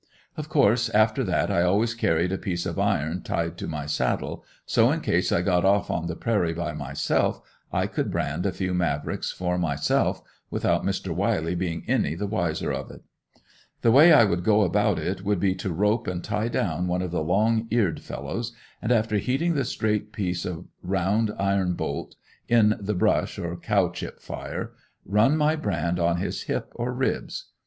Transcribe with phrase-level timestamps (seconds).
[0.35, 4.43] Of course after that I always carried a piece of iron tied to my saddle
[4.65, 7.39] so in case I got off on the prairie by myself
[7.71, 11.09] I could brand a few Mavricks for myself, without Mr.
[11.13, 13.03] Wiley being any the wiser of it.
[13.83, 17.03] The way I would go about it would be to rope and tie down one
[17.03, 22.15] of the long eared fellows and after heating the straight piece of round, iron bolt,
[22.47, 24.73] in the brush or "cow chip" fire,
[25.05, 27.51] "run" my brand on his hip or ribs.